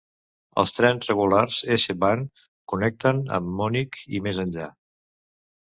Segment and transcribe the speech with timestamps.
[0.61, 2.25] Els trens regulars S-Bahn
[2.75, 4.71] connecten amb Munic i més enllà.